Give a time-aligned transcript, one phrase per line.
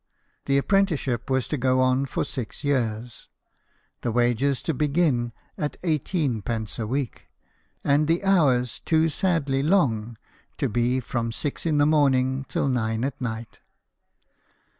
[0.45, 3.29] The apprenticeship was to go on for six years;
[4.01, 7.27] the wages to begin at eighteen pence a week;
[7.83, 10.17] and the hours, too sadly long,
[10.57, 13.59] to be from six in the morning till nine at night.